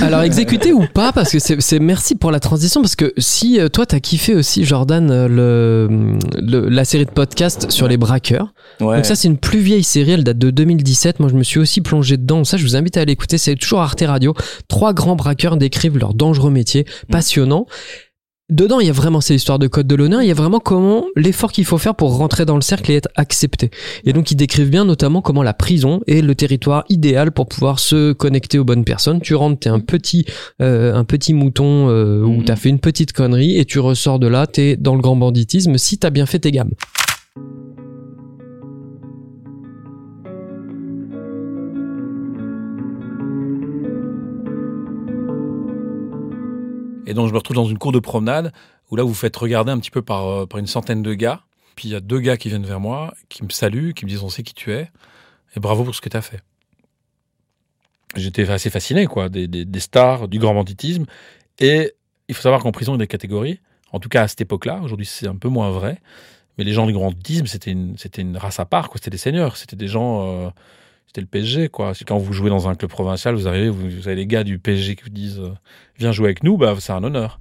Alors 0.00 0.22
exécuté 0.22 0.72
ou 0.72 0.84
pas 0.86 1.12
parce 1.12 1.32
que 1.32 1.38
c'est 1.40 1.60
c'est- 1.60 1.80
merci 1.80 2.14
pour 2.14 2.30
la 2.30 2.38
transition 2.38 2.80
parce 2.82 2.94
que 2.94 3.12
si 3.18 3.58
euh, 3.58 3.68
toi 3.68 3.84
t'as 3.86 3.98
kiffé 4.00 4.34
aussi 4.36 4.64
Jordan 4.64 5.10
euh, 5.10 5.26
le, 5.28 6.18
le- 6.40 6.68
la 6.68 6.84
série 6.84 7.04
de 7.06 7.10
podcasts 7.10 7.70
sur 7.70 7.88
les 7.88 7.96
braqueurs. 7.96 8.52
Ouais. 8.80 8.96
donc 8.96 9.06
ça 9.06 9.16
c'est 9.16 9.26
une 9.28 9.38
plus 9.38 9.58
vieille 9.58 9.82
série 9.82 10.12
elle 10.12 10.24
date 10.24 10.38
de 10.38 10.50
2017 10.50 11.18
moi 11.20 11.28
je 11.28 11.34
me 11.34 11.42
suis 11.42 11.58
aussi 11.58 11.80
plongé 11.80 12.16
dedans. 12.16 12.44
Ça 12.44 12.56
je 12.56 12.62
vous 12.64 12.76
invite 12.76 12.96
à 12.96 13.00
aller 13.00 13.12
écouter. 13.12 13.38
C'est 13.38 13.56
toujours 13.56 13.80
Arte 13.80 14.02
Radio. 14.06 14.34
Trois 14.68 14.92
grands 14.92 15.16
braqueurs 15.16 15.56
décrivent 15.56 15.98
leur 15.98 16.14
dangereux 16.14 16.50
métier 16.50 16.86
passionnant 17.10 17.66
Dedans, 18.50 18.80
il 18.80 18.86
y 18.86 18.90
a 18.90 18.94
vraiment 18.94 19.20
ces 19.20 19.34
histoires 19.34 19.58
de 19.58 19.66
code 19.66 19.86
de 19.86 19.94
l'honneur, 19.94 20.22
il 20.22 20.28
y 20.28 20.30
a 20.30 20.34
vraiment 20.34 20.58
comment 20.58 21.04
l'effort 21.16 21.52
qu'il 21.52 21.66
faut 21.66 21.76
faire 21.76 21.94
pour 21.94 22.16
rentrer 22.16 22.46
dans 22.46 22.54
le 22.54 22.62
cercle 22.62 22.90
et 22.90 22.94
être 22.94 23.10
accepté. 23.14 23.70
Et 24.06 24.14
donc, 24.14 24.30
ils 24.30 24.36
décrivent 24.36 24.70
bien 24.70 24.86
notamment 24.86 25.20
comment 25.20 25.42
la 25.42 25.52
prison 25.52 26.00
est 26.06 26.22
le 26.22 26.34
territoire 26.34 26.84
idéal 26.88 27.30
pour 27.30 27.46
pouvoir 27.46 27.78
se 27.78 28.12
connecter 28.14 28.58
aux 28.58 28.64
bonnes 28.64 28.84
personnes. 28.86 29.20
Tu 29.20 29.34
rentres, 29.34 29.60
t'es 29.60 29.68
un 29.68 29.80
petit, 29.80 30.24
euh, 30.62 30.94
un 30.94 31.04
petit 31.04 31.34
mouton 31.34 31.90
euh, 31.90 32.22
où 32.24 32.38
Mhm. 32.38 32.44
t'as 32.44 32.56
fait 32.56 32.70
une 32.70 32.78
petite 32.80 33.12
connerie 33.12 33.58
et 33.58 33.66
tu 33.66 33.80
ressors 33.80 34.18
de 34.18 34.28
là, 34.28 34.46
t'es 34.46 34.76
dans 34.76 34.94
le 34.94 35.02
grand 35.02 35.16
banditisme 35.16 35.76
si 35.76 35.98
t'as 35.98 36.08
bien 36.10 36.24
fait 36.24 36.38
tes 36.38 36.50
gammes. 36.50 36.70
Donc 47.18 47.28
je 47.28 47.32
me 47.32 47.38
retrouve 47.38 47.56
dans 47.56 47.66
une 47.66 47.78
cour 47.78 47.92
de 47.92 47.98
promenade 47.98 48.52
où 48.90 48.96
là 48.96 49.02
vous 49.02 49.14
faites 49.14 49.36
regarder 49.36 49.70
un 49.72 49.78
petit 49.78 49.90
peu 49.90 50.02
par, 50.02 50.26
euh, 50.26 50.46
par 50.46 50.58
une 50.58 50.66
centaine 50.66 51.02
de 51.02 51.14
gars. 51.14 51.42
Puis 51.76 51.88
il 51.88 51.92
y 51.92 51.94
a 51.94 52.00
deux 52.00 52.20
gars 52.20 52.36
qui 52.36 52.48
viennent 52.48 52.66
vers 52.66 52.80
moi, 52.80 53.14
qui 53.28 53.44
me 53.44 53.50
saluent, 53.50 53.92
qui 53.92 54.04
me 54.04 54.10
disent 54.10 54.22
on 54.22 54.28
sait 54.28 54.42
qui 54.42 54.54
tu 54.54 54.72
es 54.72 54.90
et 55.56 55.60
bravo 55.60 55.84
pour 55.84 55.94
ce 55.94 56.00
que 56.00 56.08
tu 56.08 56.16
as 56.16 56.22
fait. 56.22 56.40
J'étais 58.16 58.48
assez 58.48 58.70
fasciné 58.70 59.06
quoi, 59.06 59.28
des, 59.28 59.80
stars 59.80 60.28
du 60.28 60.38
grand 60.38 60.54
banditisme. 60.54 61.04
Et 61.58 61.92
il 62.28 62.34
faut 62.34 62.42
savoir 62.42 62.62
qu'en 62.62 62.72
prison 62.72 62.92
il 62.92 62.96
y 62.96 63.00
a 63.00 63.04
des 63.04 63.06
catégories. 63.06 63.60
En 63.92 64.00
tout 64.00 64.08
cas 64.08 64.22
à 64.22 64.28
cette 64.28 64.40
époque-là, 64.40 64.80
aujourd'hui 64.82 65.06
c'est 65.06 65.28
un 65.28 65.36
peu 65.36 65.48
moins 65.48 65.70
vrai. 65.70 66.00
Mais 66.56 66.64
les 66.64 66.72
gens 66.72 66.86
du 66.86 66.92
grand 66.92 67.10
banditisme 67.10 67.46
c'était 67.46 67.70
une, 67.70 67.96
une 68.16 68.36
race 68.36 68.60
à 68.60 68.64
part. 68.64 68.90
C'était 68.94 69.10
des 69.10 69.18
seigneurs, 69.18 69.56
c'était 69.56 69.76
des 69.76 69.88
gens. 69.88 70.46
euh, 70.46 70.50
c'était 71.08 71.20
le 71.22 71.26
PSG, 71.26 71.68
quoi. 71.68 71.92
C'est 71.94 72.06
quand 72.06 72.18
vous 72.18 72.32
jouez 72.32 72.50
dans 72.50 72.68
un 72.68 72.74
club 72.76 72.90
provincial, 72.90 73.34
vous 73.34 73.48
arrivez, 73.48 73.68
vous, 73.70 73.88
vous 73.90 74.06
avez 74.06 74.14
les 74.16 74.26
gars 74.26 74.44
du 74.44 74.58
PSG 74.60 74.94
qui 74.94 75.02
vous 75.04 75.10
disent 75.10 75.40
euh, 75.40 75.50
Viens 75.98 76.12
jouer 76.12 76.26
avec 76.26 76.44
nous, 76.44 76.56
bah, 76.56 76.76
c'est 76.78 76.92
un 76.92 77.02
honneur. 77.02 77.40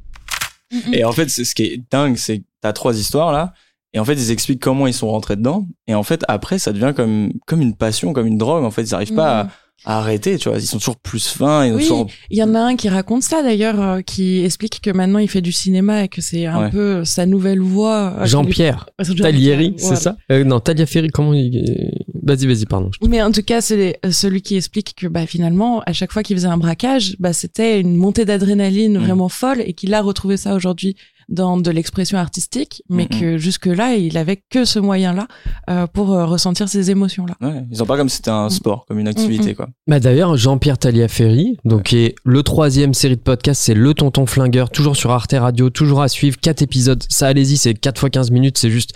Et 0.94 1.04
en 1.06 1.12
fait, 1.12 1.30
c'est- 1.30 1.46
ce 1.46 1.54
qui 1.56 1.64
est 1.64 1.82
dingue, 1.92 2.18
c'est 2.18 2.40
que 2.40 2.44
t'as 2.62 2.74
trois 2.74 2.98
histoires 2.98 3.32
là. 3.32 3.54
Et 3.94 4.00
en 4.00 4.06
fait, 4.06 4.14
ils 4.14 4.32
expliquent 4.32 4.62
comment 4.62 4.86
ils 4.88 4.94
sont 4.94 5.10
rentrés 5.10 5.36
dedans. 5.36 5.66
Et 5.88 5.96
en 5.96 6.04
fait, 6.04 6.24
après, 6.28 6.60
ça 6.60 6.72
devient 6.74 6.94
comme, 6.96 7.32
comme 7.46 7.62
une 7.62 7.76
passion, 7.76 8.12
comme 8.14 8.28
une 8.28 8.38
drogue. 8.38 8.64
En 8.64 8.72
fait, 8.72 8.84
ils 8.84 8.92
n'arrivent 8.92 9.14
pas 9.16 9.40
à, 9.42 9.48
à 9.86 10.00
arrêter, 10.00 10.38
tu 10.38 10.50
vois. 10.50 10.58
Ils 10.58 10.66
sont 10.66 10.80
toujours 10.80 10.98
plus 10.98 11.28
fins. 11.28 11.66
Ils 11.66 11.72
ont 11.72 11.76
Oui, 11.76 11.82
toujours... 11.84 12.08
il 12.30 12.38
y 12.38 12.44
en 12.44 12.56
a 12.56 12.60
un 12.60 12.76
qui 12.76 12.90
raconte 12.90 13.24
ça 13.24 13.42
d'ailleurs, 13.44 13.82
euh, 13.82 14.02
qui 14.02 14.44
explique 14.44 14.82
que 14.82 14.90
maintenant 14.90 15.20
il 15.20 15.30
fait 15.30 15.42
du 15.42 15.52
cinéma 15.52 16.04
et 16.04 16.08
que 16.08 16.22
c'est 16.22 16.46
un 16.46 16.64
Ouais. 16.64 16.70
peu 16.72 17.06
sa 17.06 17.26
nouvelle 17.26 17.60
voie. 17.60 18.14
euh, 18.20 18.26
Jean-Pierre 18.26 18.90
lui- 19.08 19.16
Talieri, 19.22 19.76
Voilà. 19.78 19.96
c'est 19.96 20.02
ça? 20.04 20.18
Euh, 20.32 20.44
Non, 20.44 20.60
Taliaferri, 20.60 21.10
comment 21.10 21.34
il... 21.34 21.92
Vas-y, 22.24 22.46
vas-y, 22.48 22.66
pardon. 22.66 22.92
Mais 23.08 23.22
en 23.22 23.32
tout 23.32 23.44
cas, 23.44 23.62
c'est 23.62 24.00
euh, 24.06 24.12
celui 24.12 24.42
qui 24.42 24.56
explique 24.58 24.96
que 24.96 25.08
bah, 25.08 25.26
finalement, 25.26 25.82
à 25.86 25.94
chaque 25.94 26.12
fois 26.12 26.24
qu'il 26.24 26.36
faisait 26.36 26.48
un 26.48 26.58
braquage, 26.58 27.16
bah, 27.20 27.32
c'était 27.32 27.80
une 27.80 27.96
montée 27.96 28.26
d'adrénaline 28.26 28.98
Mhm. 28.98 29.04
vraiment 29.06 29.30
folle 29.30 29.62
et 29.66 29.74
qu'il 29.74 29.94
a 29.94 30.02
retrouvé 30.02 30.36
ça 30.38 30.56
aujourd'hui 30.56 30.96
dans 31.30 31.58
de 31.58 31.70
l'expression 31.72 32.18
artistique, 32.18 32.84
mais 32.90 33.08
que 33.08 33.38
jusque-là, 33.38 33.96
il 33.96 34.18
avait 34.18 34.42
que 34.50 34.64
ce 34.66 34.80
moyen-là 34.80 35.28
euh, 35.70 35.86
pour 35.88 36.14
euh, 36.14 36.26
ressentir 36.26 36.70
ces 36.70 36.90
émotions-là. 36.90 37.36
Ouais, 37.42 37.64
ils 37.70 37.84
ont 37.84 37.86
pas 37.86 37.98
comme 37.98 38.08
si 38.10 38.18
c'était 38.18 38.30
un 38.32 38.50
sport, 38.50 38.86
comme 38.88 39.00
une 39.00 39.08
activité, 39.10 39.54
quoi. 39.54 39.68
Bah 39.88 40.00
d'ailleurs, 40.00 40.38
Jean-Pierre 40.38 40.78
Taliaferri, 40.78 41.58
donc 41.66 41.84
qui 41.84 41.98
est 41.98 42.16
le 42.24 42.44
troisième 42.44 42.94
série 42.94 43.18
de 43.18 43.22
podcast, 43.22 43.62
c'est 43.62 43.74
Le 43.74 43.94
Tonton 43.94 44.26
Flingueur, 44.26 44.70
toujours 44.70 44.96
sur 44.96 45.12
Arte 45.12 45.34
Radio, 45.38 45.70
toujours 45.70 46.02
à 46.02 46.08
suivre, 46.08 46.38
quatre 46.40 46.62
épisodes, 46.62 47.04
ça 47.10 47.28
allez-y, 47.28 47.58
c'est 47.58 47.74
4 47.74 48.00
fois 48.00 48.10
15 48.10 48.32
minutes, 48.32 48.58
c'est 48.58 48.70
juste 48.72 48.94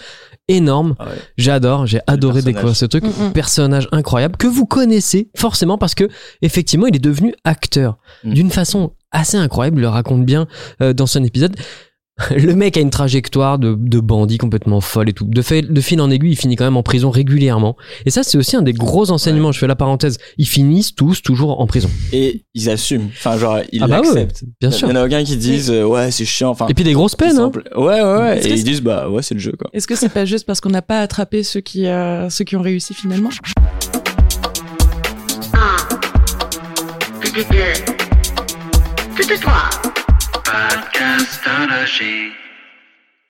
énorme. 0.47 0.95
Ah 0.99 1.05
ouais. 1.05 1.11
J'adore, 1.37 1.85
j'ai 1.85 1.99
adoré 2.07 2.41
découvrir 2.41 2.75
ce 2.75 2.85
truc. 2.85 3.03
Mhm. 3.03 3.31
Personnage 3.33 3.87
incroyable 3.91 4.37
que 4.37 4.47
vous 4.47 4.65
connaissez 4.65 5.29
forcément 5.35 5.77
parce 5.77 5.95
que 5.95 6.09
effectivement, 6.41 6.87
il 6.87 6.95
est 6.95 6.99
devenu 6.99 7.33
acteur 7.43 7.97
Mhm. 8.23 8.33
d'une 8.33 8.49
façon 8.51 8.91
assez 9.11 9.37
incroyable. 9.37 9.77
Il 9.77 9.81
le 9.81 9.89
raconte 9.89 10.25
bien 10.25 10.47
euh, 10.81 10.93
dans 10.93 11.05
son 11.05 11.23
épisode. 11.23 11.55
Le 12.35 12.53
mec 12.55 12.77
a 12.77 12.81
une 12.81 12.89
trajectoire 12.89 13.57
de, 13.57 13.73
de 13.75 13.99
bandit 13.99 14.37
complètement 14.37 14.79
folle 14.81 15.09
et 15.09 15.13
tout. 15.13 15.25
De, 15.25 15.41
fait, 15.41 15.61
de 15.63 15.81
fil 15.81 15.99
en 16.01 16.11
aiguille, 16.11 16.33
il 16.33 16.35
finit 16.35 16.55
quand 16.55 16.65
même 16.65 16.77
en 16.77 16.83
prison 16.83 17.09
régulièrement. 17.09 17.75
Et 18.05 18.11
ça, 18.11 18.21
c'est 18.21 18.37
aussi 18.37 18.55
un 18.55 18.61
des 18.61 18.73
gros 18.73 19.09
enseignements. 19.11 19.51
Je 19.51 19.59
fais 19.59 19.65
la 19.67 19.75
parenthèse. 19.75 20.17
Ils 20.37 20.47
finissent 20.47 20.93
tous 20.93 21.23
toujours 21.23 21.59
en 21.61 21.67
prison. 21.67 21.89
Et 22.13 22.43
ils 22.53 22.69
assument. 22.69 23.07
Enfin, 23.17 23.37
genre, 23.37 23.59
ils 23.71 23.81
Ah 23.81 23.87
bah 23.87 24.01
ouais, 24.01 24.05
l'acceptent. 24.07 24.43
bien 24.59 24.69
Il 24.69 24.73
sûr. 24.75 24.87
y 24.89 24.91
en 24.91 24.95
a 24.97 25.05
aucun 25.05 25.23
qui 25.23 25.37
disent, 25.37 25.71
euh, 25.71 25.83
ouais, 25.85 26.11
c'est 26.11 26.25
chiant. 26.25 26.49
Enfin, 26.49 26.67
Et 26.67 26.73
puis 26.73 26.83
des 26.83 26.93
grosses 26.93 27.15
peines. 27.15 27.39
Hein. 27.39 27.51
Ouais, 27.75 28.01
ouais, 28.01 28.01
ouais. 28.03 28.37
Est-ce 28.39 28.47
Et 28.49 28.51
ils 28.53 28.63
disent, 28.63 28.81
bah, 28.81 29.09
ouais, 29.09 29.23
c'est 29.23 29.33
le 29.33 29.39
jeu, 29.39 29.53
quoi. 29.57 29.69
Est-ce 29.73 29.87
que 29.87 29.95
c'est 29.95 30.09
pas 30.09 30.25
juste 30.25 30.45
parce 30.45 30.61
qu'on 30.61 30.69
n'a 30.69 30.81
pas 30.83 30.99
attrapé 30.99 31.41
ceux 31.43 31.61
qui, 31.61 31.87
euh, 31.87 32.29
ceux 32.29 32.43
qui 32.43 32.55
ont 32.55 32.61
réussi 32.61 32.93
finalement? 32.93 33.29
C'était 37.23 37.43
deux. 37.49 37.93
C'était 39.17 39.37
trois. 39.37 39.69
Podcast 41.21 41.47
à 41.47 41.67
lâcher. 41.67 42.31